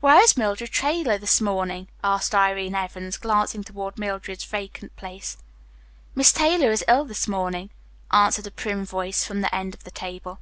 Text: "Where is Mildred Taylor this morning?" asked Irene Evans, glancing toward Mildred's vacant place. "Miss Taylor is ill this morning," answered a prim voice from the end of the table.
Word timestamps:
"Where 0.00 0.20
is 0.20 0.36
Mildred 0.36 0.72
Taylor 0.74 1.18
this 1.18 1.40
morning?" 1.40 1.86
asked 2.02 2.34
Irene 2.34 2.74
Evans, 2.74 3.16
glancing 3.16 3.62
toward 3.62 3.96
Mildred's 3.96 4.42
vacant 4.44 4.96
place. 4.96 5.36
"Miss 6.16 6.32
Taylor 6.32 6.72
is 6.72 6.84
ill 6.88 7.04
this 7.04 7.28
morning," 7.28 7.70
answered 8.10 8.48
a 8.48 8.50
prim 8.50 8.84
voice 8.84 9.24
from 9.24 9.40
the 9.40 9.54
end 9.54 9.72
of 9.72 9.84
the 9.84 9.92
table. 9.92 10.40